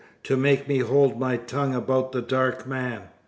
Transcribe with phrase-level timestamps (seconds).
[0.23, 3.03] To make me hold my tongue about the dark man.